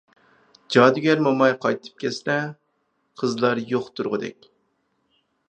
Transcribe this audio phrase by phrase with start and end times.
[0.75, 2.39] جادۇگەر موماي قايتىپ كەلسە،
[3.23, 4.51] قىزلار يوق تۇرغۇدەك.